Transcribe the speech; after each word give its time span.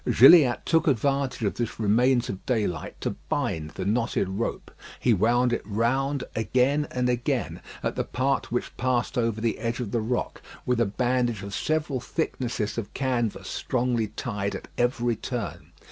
Gilliatt 0.09 0.65
took 0.65 0.87
advantage 0.87 1.43
of 1.43 1.53
this 1.53 1.79
remains 1.79 2.27
of 2.27 2.43
daylight 2.47 2.99
to 3.01 3.11
bind 3.29 3.69
the 3.75 3.85
knotted 3.85 4.27
rope. 4.29 4.71
He 4.99 5.13
wound 5.13 5.53
it 5.53 5.61
round 5.63 6.23
again 6.35 6.87
and 6.89 7.07
again 7.07 7.61
at 7.83 7.95
the 7.95 8.03
part 8.03 8.51
which 8.51 8.75
passed 8.77 9.15
over 9.15 9.39
the 9.39 9.59
edge 9.59 9.79
of 9.79 9.91
the 9.91 10.01
rock, 10.01 10.41
with 10.65 10.79
a 10.79 10.87
bandage 10.87 11.43
of 11.43 11.53
several 11.53 11.99
thicknesses 11.99 12.79
of 12.79 12.95
canvas 12.95 13.47
strongly 13.47 14.07
tied 14.07 14.55
at 14.55 14.69
every 14.75 15.15
turn. 15.15 15.71